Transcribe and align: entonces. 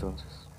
entonces. 0.00 0.49